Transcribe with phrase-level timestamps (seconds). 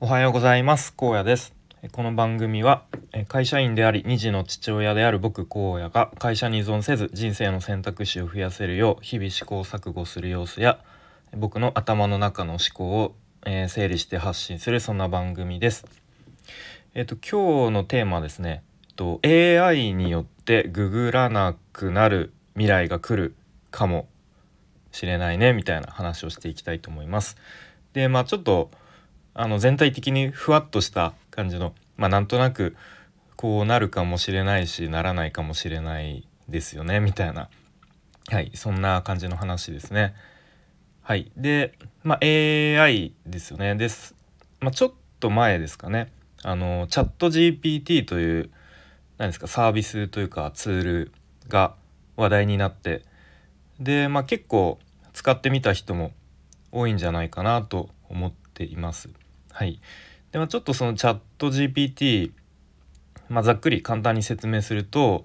[0.00, 1.52] おはようございます荒野です
[1.90, 2.84] この番組は
[3.26, 10.78] 会社員であり2児の父親である僕荒野が会社に依存せず人生の選択肢を増やせるよう日々試行錯誤する様子や
[11.36, 15.84] 僕の頭の中の思考を、え、整理して発信するそんな番組です。
[16.94, 18.62] えっ、と今日のテーマはですね、
[18.94, 23.34] と AI によってググらなくなる未来が来る
[23.72, 24.06] かも
[24.92, 27.36] しれないねみたいな話をしていきたいと思います。
[27.94, 28.70] でまあちょっと
[29.40, 32.74] あの全体的にふわっとした感じのまあなんとなく
[33.36, 37.48] こうなるかもしれないしならないかもしれないですよねみたいな
[38.30, 40.16] はいそんな感じの話ですね。
[41.02, 43.76] はい、で、まあ、AI ですよね。
[43.76, 44.16] です、
[44.58, 46.12] まあ、ちょっと前ですかね
[46.42, 48.50] あのチャット GPT という
[49.18, 51.12] 何ですかサービスというかツール
[51.46, 51.76] が
[52.16, 53.04] 話題になって
[53.78, 54.80] で、まあ、結構
[55.12, 56.10] 使ってみた人も
[56.72, 59.08] 多いんじゃないかなと思っています。
[59.58, 59.80] はい、
[60.30, 62.30] で、まあ、ちょっとそのチャット GPT、
[63.28, 65.24] まあ、ざっくり簡単に説明すると、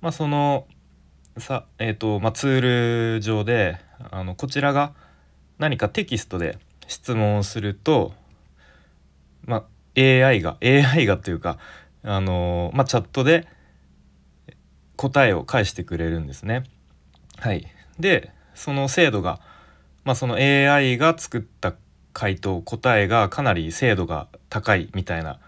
[0.00, 0.66] まあ、その
[1.38, 2.60] さ、えーとまあ、ツー
[3.14, 3.78] ル上で
[4.10, 4.94] あのこちらが
[5.58, 8.14] 何かテキストで質問をすると、
[9.44, 9.64] まあ、
[9.96, 11.58] AI が AI がというか
[12.02, 13.46] あの、まあ、チャットで
[14.96, 16.64] 答えを返してくれるんですね。
[17.38, 17.64] はい、
[18.00, 19.38] でその精度が、
[20.02, 21.74] まあ、その AI が作った
[22.12, 25.38] 回答答えがかなり精度が高いみたいな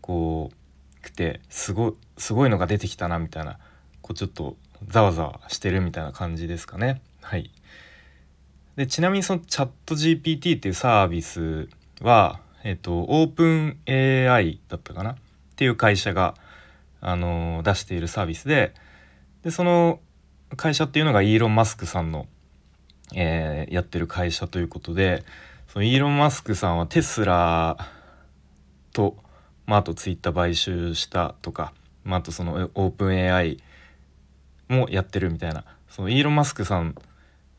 [0.00, 3.58] こうくてすごすごいのが出てきたなみたいな
[4.02, 7.00] こうちょっとざわざわしてるみたいな感じですかね。
[7.22, 7.50] はい、
[8.76, 11.68] でちなみにそのチャット GPT っていうサービス
[12.00, 15.12] は、えっと、オープン AI だったかな？
[15.12, 15.16] っ
[15.56, 16.34] ていう会社が、
[17.00, 18.74] あの出しているサービスで
[19.44, 20.00] でその
[20.56, 22.26] 会社っていうのがイーロン・マスクさんの、
[23.14, 25.24] えー、やってる会社ということで
[25.68, 27.76] そのイーロン・マスクさんはテスラ
[28.94, 29.16] と、
[29.66, 31.74] まあ、あとツイッター買収したとか、
[32.04, 33.58] まあ、あとそのオープン AI
[34.68, 35.64] もやってるみたいな。
[35.90, 36.94] そのイーロン・マスクさん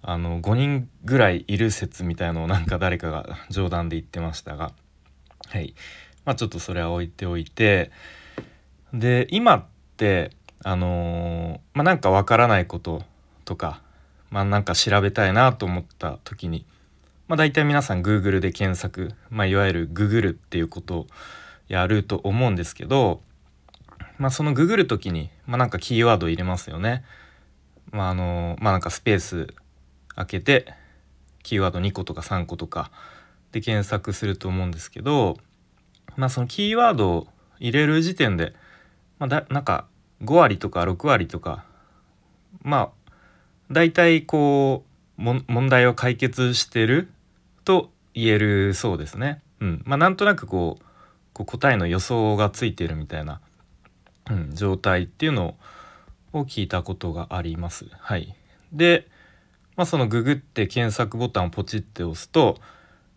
[0.01, 4.71] あの5人ぐらいいる説みたいのをなんか誰かが冗談で言ってましたが。
[5.47, 5.75] はい。
[6.25, 7.91] まあちょっとそれは置いておいて。
[8.91, 9.65] で今っ
[9.97, 10.31] て
[10.63, 13.03] あのー、まあなんかわからないこと
[13.45, 13.83] とか
[14.31, 16.65] まあなんか調べたいなと思った時に
[17.29, 21.07] まあ大体皆さん Google で検索、まあ、いわゆるググるっていうことを
[21.67, 23.21] やると思うんですけど
[24.17, 27.05] まあそのググる時にまあなんかキーワード入れますよね。
[27.91, 29.47] まああのまあなんかスペース
[30.15, 30.73] 開けて
[31.43, 32.91] キーワード2個とか3個とか
[33.51, 35.37] で検索すると思うんですけど
[36.17, 37.27] まあそのキーワードを
[37.59, 38.53] 入れる時点で、
[39.19, 39.85] まあ、だなんか
[40.23, 41.63] 5割とか6割とか
[42.63, 43.11] まあ
[43.71, 44.83] 大体こ
[45.19, 47.11] う問題を解決してる
[47.69, 49.43] と言えるそうですね。
[49.59, 50.83] うん、まあなんとなくこう
[51.33, 53.41] こう答えの予想がついてるみたいな、
[54.27, 55.55] うん、状態っていうの
[56.33, 57.85] を聞いたことがあります。
[57.91, 58.35] はい、
[58.73, 59.07] で
[59.75, 62.57] まあ、そのググって検索ボタンをポチって押すと、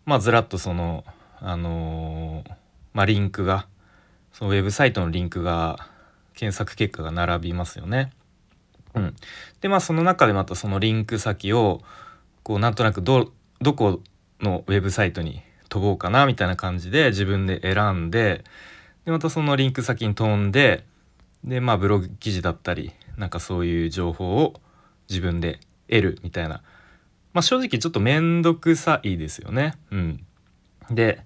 [0.05, 1.03] まあ、ずらっとその、
[1.41, 2.51] あのー、
[2.93, 3.67] まあ、リンクが
[4.31, 5.89] そのウェブサイトのリンクが
[6.35, 8.11] 検索結果が並びますよね。
[8.93, 9.15] うん、
[9.59, 11.81] でまあその中でまたそのリンク先を
[12.43, 13.99] こうなんとなくどどこ
[14.43, 18.43] のウェブサイトに飛ぼうかなみたいな感じで自分で選んで
[19.05, 20.85] でまたそのリンク先に飛んで
[21.43, 24.53] でまあブログ記事だったりなんかそういう情報を
[25.09, 25.59] 自分で
[25.89, 26.61] 得るみたいな、
[27.33, 29.75] まあ、正直ちょっと面倒くさいですよね。
[29.91, 30.25] うん、
[30.89, 31.21] で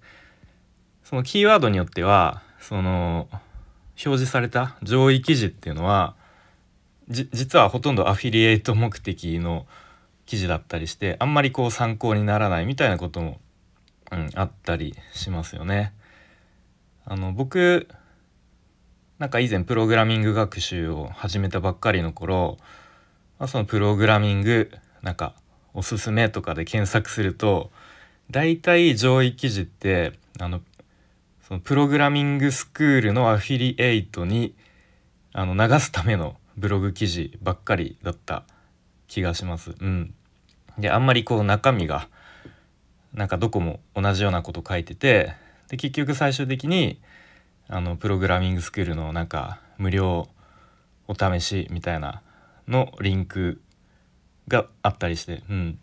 [1.03, 6.16] そのキーワードによってはその表示された上位記事っていうのは
[7.09, 9.66] 実はほとんどアフィリエイト目的の
[10.27, 13.39] 記事だったりしてあんまりこう参考にならないみたいなことも、
[14.11, 15.93] うん、あったりしますよね。
[17.05, 17.88] あの僕
[19.17, 22.59] なんか以前プログラミング学習を始めたばっかりの頃
[23.39, 24.71] まあ、そのプログラミング
[25.01, 25.33] なんか
[25.73, 27.71] おすすめとかで検索すると
[28.31, 30.62] 大体上位記事ってあの
[31.47, 34.56] そのプログラミングスクールのアフィリエイトに
[35.33, 38.44] あの流すためのブログ記事ばっかりだった
[39.07, 39.75] 気がします。
[39.80, 40.13] うん、
[40.77, 42.07] であんまりこう中身が
[43.13, 45.33] なんかどこも同じようなこと書いてて
[45.69, 47.01] で結局最終的に
[47.68, 50.27] あのプログラミングスクールのなんか無料
[51.07, 52.21] お試しみたいな
[52.68, 53.62] のリンク
[54.47, 55.79] があったりして、うん。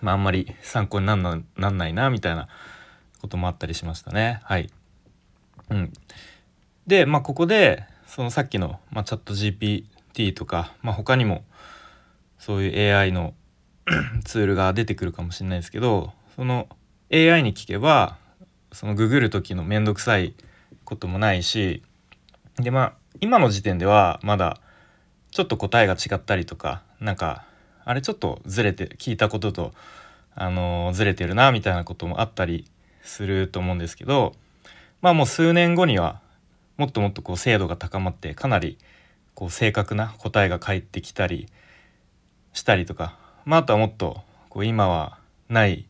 [0.00, 2.48] まあ、あんまり参考になんななんないなみたいな
[3.20, 4.40] こともあったりしましたね。
[4.44, 4.70] はい、
[5.70, 5.92] うん、
[6.86, 11.44] で、まあ、ここでそのさっきの、まあ、チャット GPT とか、まあ、他にも
[12.38, 13.34] そういう AI の
[14.24, 16.68] ツールが出てくるかもしれないですけどその
[17.12, 18.16] AI に聞けば
[18.72, 20.34] そのググる時の面倒くさい
[20.84, 21.82] こともないし
[22.56, 24.60] でまあ今の時点ではまだ
[25.30, 27.44] ちょっと答えが違ったりとかなんか
[27.84, 29.72] あれちょっとずれて聞いたことと
[30.34, 32.66] あのずれてるなみたいなこともあったり
[33.02, 34.34] すると思うんですけど
[35.00, 36.20] まあもう数年後には
[36.76, 38.78] もっともっとこう精度が高まってかなり
[39.34, 41.48] こう正確な答えが返ってきたり
[42.52, 43.17] したりとか、
[43.48, 45.16] まあ、あとはもっとこう今は
[45.48, 45.86] ない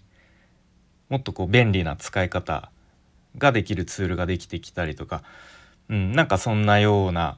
[1.09, 2.71] もっとこう便利な使い方
[3.37, 5.25] ができるツールができてきたりとか、
[5.89, 7.37] うん、なんかそんなような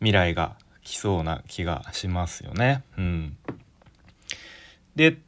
[0.00, 2.82] 未来が来そうな気がしますよね。
[2.98, 3.36] うん、
[4.96, 5.18] で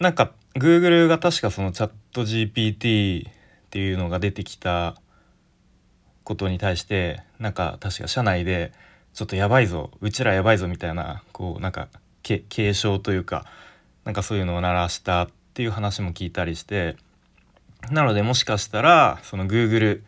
[0.00, 3.32] なんか Google が確かそのチャット GPT っ
[3.68, 4.96] ていうのが出てきた
[6.22, 8.72] ことに対してなんか確か社内で
[9.12, 11.88] ちょっとやばいぞうちらやばいぞみたいなこうなんか
[12.22, 12.40] 警
[12.72, 13.44] 鐘というか
[14.04, 16.96] なんかそういうのを鳴らしたっていう話も聞いたりして
[17.90, 20.02] なのでもしかしたらその Google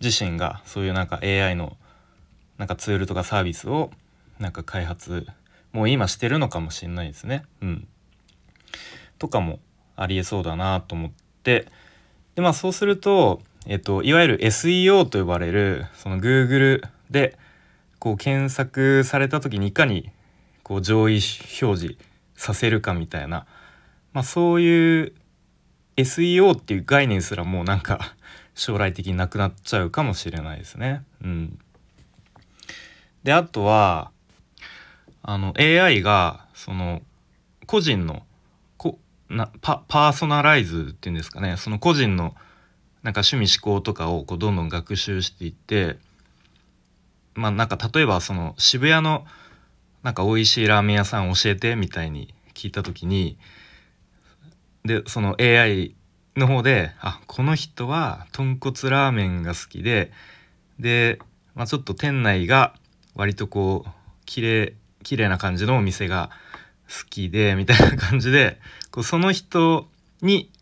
[0.00, 1.76] 自身がそういうなんか AI の
[2.58, 3.90] なんかツールとかサービスを
[4.38, 5.26] なんか開発
[5.72, 7.44] もう今してるのかもしれないですね。
[7.60, 7.88] うん、
[9.18, 9.58] とかも
[9.94, 11.10] ありえそうだなと思っ
[11.42, 11.66] て
[12.34, 17.38] でまあそうすると、えっと、いわゆる SEO と呼ばれるその Google で
[17.98, 20.10] こう検索された時にいかに
[20.62, 21.20] こう上位
[21.62, 21.96] 表示
[22.36, 23.46] させるかみたいな、
[24.12, 25.14] まあ、そういう
[25.96, 28.14] SEO っていう概念すらもうなんか
[28.54, 31.02] 将来的になくなっちゃうかもしれないですね。
[31.22, 31.58] うん、
[33.22, 34.10] であとは
[35.22, 37.02] あの AI がその
[37.66, 38.24] 個人の
[38.78, 38.98] こ
[39.28, 41.56] なパパーソナライズっていうんですかね。
[41.56, 42.34] その個人の
[43.02, 45.98] なんか趣味思考とかをこうどんどん学習していって
[47.34, 49.26] まあなんか例えばその渋谷の
[50.06, 53.36] なんか美味しいラーメン屋さん教えてみたいに聞いた時に
[54.84, 55.96] でその AI
[56.36, 60.12] の方であこの人は豚骨ラーメンが好きで
[60.78, 61.18] で、
[61.56, 62.72] まあ、ちょっと店内が
[63.16, 63.90] 割とこう
[64.26, 66.30] 綺麗綺麗な感じのお店が
[66.88, 68.60] 好きでみたいな感じで
[68.92, 69.88] こうその人
[70.22, 70.52] に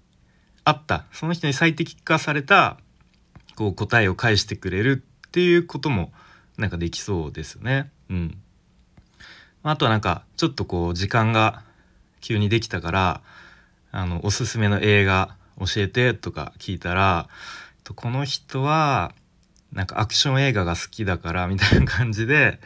[0.64, 2.78] 合ったその人に最適化された
[3.56, 6.12] こう答えを返してくれるっていうことも
[6.56, 7.90] なんかできそうですよね。
[8.08, 8.38] うん、
[9.64, 11.62] あとはなんかちょっとこう時間が
[12.20, 13.20] 急にできたから
[13.90, 17.28] あのおすすめの映画教えてとか聞いたら
[17.94, 19.12] この人は
[19.72, 22.60] なんかアクション映画が好きだからみたいな感じで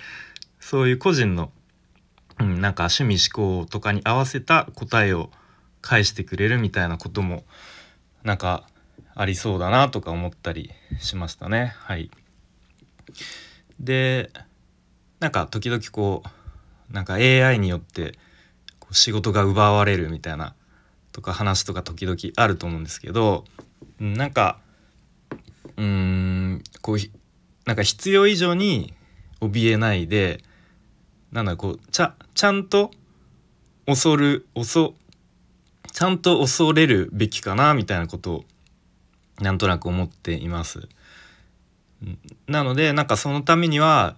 [0.61, 1.51] そういう個人の
[2.41, 5.31] うん、なんか趣味思考とかに合わせた答えを
[5.81, 7.45] 返してくれるみたいなことも
[8.23, 8.65] なんか
[9.15, 11.75] ありそうだなとか思ったりしましたね。
[11.79, 12.11] はい。
[13.81, 14.31] で
[15.21, 16.29] なんか時々こう
[16.91, 18.19] なんか AI によって
[18.79, 20.55] こう仕事が奪われるみたいな
[21.13, 23.45] とか話とか時々あると思うんですけど
[24.01, 24.61] なんか
[25.77, 26.97] うーんこう
[27.67, 28.95] なんか必要以上に
[29.41, 30.43] 怯えないで
[31.33, 32.91] なんだこうちゃちゃんと
[33.87, 34.95] 恐る恐
[35.93, 38.45] ちゃんと恐れるべきかなみたいなことを
[39.41, 40.89] なんとなく思っています。
[42.47, 44.17] なのでなんかそのためには、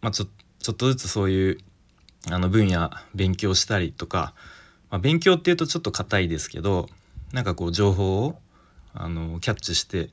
[0.00, 0.26] まあ、ちょ
[0.60, 1.58] ちょっとずつそういう
[2.30, 4.34] あの分野勉強したりとか、
[4.90, 6.88] まあ、勉強っていうとちょっと硬いですけど
[7.32, 8.38] なんかこう情報を
[8.94, 10.10] あのキャッチして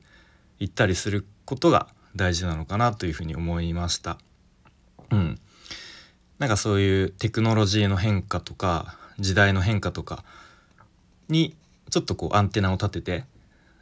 [0.58, 4.18] いったりすることが大事なのかなというふうに思いました。
[5.10, 5.40] うん、
[6.38, 10.24] なんかそういうテクノロジーの変化とか時代の変化とか
[11.28, 11.56] に
[11.90, 13.24] ちょっとこうアンテナを立てて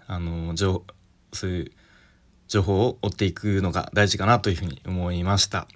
[0.06, 0.84] あの情
[1.32, 1.72] そういう
[2.48, 5.66] 情報を追っていくのが大事かなというふうに思いました。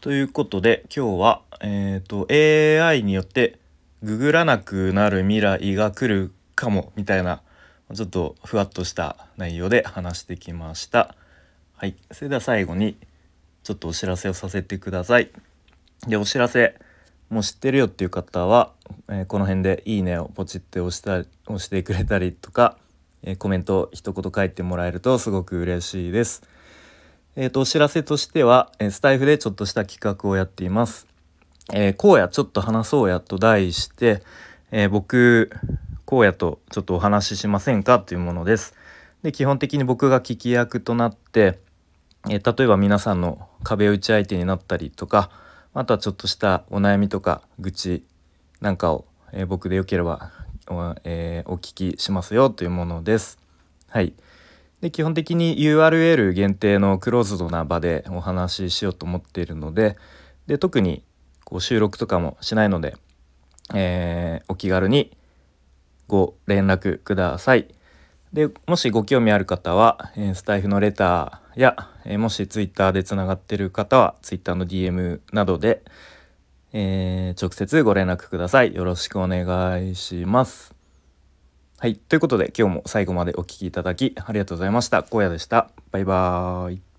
[0.00, 3.58] ということで今日は、えーと、AI によって
[4.02, 7.42] ググらなくなる未来が来るかもみたいな
[7.94, 11.14] ちょっとふわっとした内容で話してきました。
[11.76, 12.96] はい、それでは最後に
[13.62, 15.30] ちょっとお知らせをさせてください。
[16.08, 16.76] でお知らせ
[17.28, 18.72] もう知ってるよっていう方は、
[19.10, 22.78] えー、この辺で「いいね」をポチって押した押してくれたりとか、
[23.22, 26.42] えー、コメント一言書いてもらえるとすごく嬉しいです。
[27.42, 31.06] えーと、お知らせとしては、えスタイフでちょっとした企画をやっています。
[31.72, 34.22] えー、荒野ちょっと話そうやと題して、
[34.70, 35.50] え僕
[36.06, 38.74] 荒野とちょっとお話ししませんかというものです。
[39.22, 41.58] で基本的に僕が聞き役となって
[42.28, 45.30] えー、例えば皆さんの壁打ち相手になったりとか
[45.72, 48.04] あとはちょっとしたお悩みとか愚痴
[48.60, 50.30] なんかを、えー、僕でよければ
[50.68, 53.38] お,、えー、お聞きしますよというものです。
[53.88, 54.12] はい、
[54.80, 59.96] で基本的に URL 限定のクローズドな場でお話ししようと思っているので
[60.46, 61.02] で特に
[61.44, 62.96] こう収録とかもしないので、
[63.74, 65.16] えー、お気軽に
[66.08, 67.68] ご連絡ください。
[68.32, 75.82] でもしご興味ある方は、えー、スタイフのレターや、えー、もしツイッターでつながっている方はツイッターの DM などで、
[76.72, 78.74] えー、直接ご連絡ください。
[78.74, 80.79] よろしくお願いします。
[81.80, 81.96] はい。
[81.96, 84.98] ということで今日も最後までお聴きいただきありがとうございました。
[85.10, 85.70] 荒野でした。
[85.92, 86.89] バイバーイ。